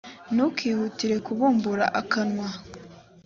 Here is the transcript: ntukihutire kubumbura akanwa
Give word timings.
ntukihutire 0.33 1.15
kubumbura 1.25 1.85
akanwa 2.01 2.47